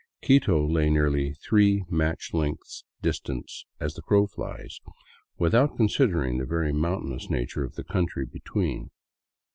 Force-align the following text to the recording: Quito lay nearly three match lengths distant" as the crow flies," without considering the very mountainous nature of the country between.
Quito 0.23 0.67
lay 0.67 0.89
nearly 0.89 1.33
three 1.33 1.85
match 1.87 2.33
lengths 2.33 2.83
distant" 3.03 3.51
as 3.79 3.93
the 3.93 4.01
crow 4.01 4.25
flies," 4.25 4.79
without 5.37 5.77
considering 5.77 6.39
the 6.39 6.45
very 6.47 6.73
mountainous 6.73 7.29
nature 7.29 7.63
of 7.63 7.75
the 7.75 7.83
country 7.83 8.25
between. 8.25 8.89